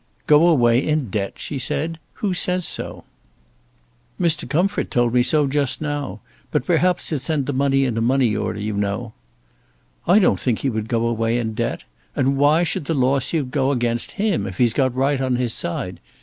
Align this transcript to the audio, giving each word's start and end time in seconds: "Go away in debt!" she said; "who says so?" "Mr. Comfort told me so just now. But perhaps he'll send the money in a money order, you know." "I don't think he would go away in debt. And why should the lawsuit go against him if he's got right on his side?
"Go 0.25 0.47
away 0.47 0.79
in 0.79 1.11
debt!" 1.11 1.33
she 1.37 1.59
said; 1.59 1.99
"who 2.13 2.33
says 2.33 2.67
so?" 2.67 3.03
"Mr. 4.19 4.49
Comfort 4.49 4.89
told 4.89 5.13
me 5.13 5.21
so 5.21 5.45
just 5.45 5.79
now. 5.79 6.21
But 6.49 6.65
perhaps 6.65 7.11
he'll 7.11 7.19
send 7.19 7.45
the 7.45 7.53
money 7.53 7.85
in 7.85 7.95
a 7.99 8.01
money 8.01 8.35
order, 8.35 8.59
you 8.59 8.73
know." 8.73 9.13
"I 10.07 10.17
don't 10.17 10.39
think 10.39 10.61
he 10.65 10.71
would 10.71 10.87
go 10.87 11.05
away 11.05 11.37
in 11.37 11.53
debt. 11.53 11.83
And 12.15 12.35
why 12.35 12.63
should 12.63 12.85
the 12.85 12.95
lawsuit 12.95 13.51
go 13.51 13.69
against 13.69 14.13
him 14.13 14.47
if 14.47 14.57
he's 14.57 14.73
got 14.73 14.95
right 14.95 15.21
on 15.21 15.35
his 15.35 15.53
side? 15.53 15.99